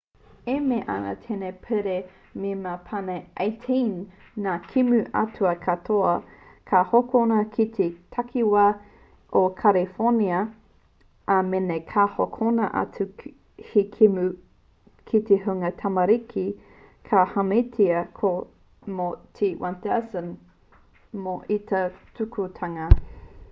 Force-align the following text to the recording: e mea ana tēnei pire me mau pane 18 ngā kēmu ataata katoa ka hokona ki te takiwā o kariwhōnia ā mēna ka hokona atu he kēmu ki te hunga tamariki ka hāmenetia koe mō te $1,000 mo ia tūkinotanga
e 0.51 0.53
mea 0.67 0.83
ana 0.91 1.09
tēnei 1.23 1.51
pire 1.65 1.91
me 2.43 2.53
mau 2.61 2.77
pane 2.85 3.17
18 3.43 3.75
ngā 4.45 4.53
kēmu 4.71 5.01
ataata 5.23 5.57
katoa 5.65 6.13
ka 6.71 6.81
hokona 6.93 7.37
ki 7.57 7.65
te 7.75 7.89
takiwā 8.15 8.63
o 9.41 9.45
kariwhōnia 9.61 10.39
ā 11.37 11.37
mēna 11.51 11.77
ka 11.93 12.07
hokona 12.15 12.71
atu 12.83 13.07
he 13.69 13.85
kēmu 13.99 14.25
ki 15.11 15.23
te 15.29 15.39
hunga 15.47 15.73
tamariki 15.85 16.47
ka 17.11 17.27
hāmenetia 17.35 18.03
koe 18.23 18.97
mō 19.01 19.11
te 19.41 19.53
$1,000 19.63 21.25
mo 21.27 21.41
ia 21.61 21.85
tūkinotanga 22.17 22.93